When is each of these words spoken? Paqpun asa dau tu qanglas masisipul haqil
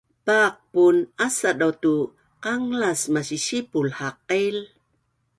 Paqpun 0.25 0.95
asa 1.25 1.49
dau 1.59 1.71
tu 1.81 1.93
qanglas 2.43 3.01
masisipul 3.13 3.87
haqil 3.99 4.57